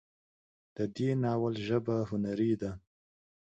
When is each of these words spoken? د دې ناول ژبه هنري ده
د 0.75 0.77
دې 0.95 1.09
ناول 1.23 1.53
ژبه 1.67 1.95
هنري 2.09 2.51
ده 2.61 2.71